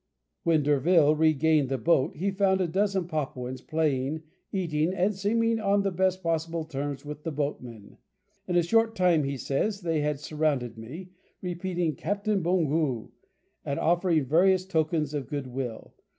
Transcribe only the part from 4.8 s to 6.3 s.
and seeming on the best